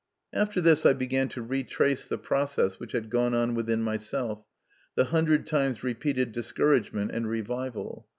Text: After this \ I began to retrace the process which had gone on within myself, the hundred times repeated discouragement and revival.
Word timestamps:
After 0.33 0.61
this 0.61 0.83
\ 0.85 0.85
I 0.87 0.93
began 0.93 1.29
to 1.29 1.43
retrace 1.43 2.05
the 2.07 2.17
process 2.17 2.79
which 2.79 2.93
had 2.93 3.11
gone 3.11 3.35
on 3.35 3.53
within 3.53 3.83
myself, 3.83 4.47
the 4.95 5.03
hundred 5.03 5.45
times 5.45 5.83
repeated 5.83 6.31
discouragement 6.31 7.11
and 7.11 7.29
revival. 7.29 8.07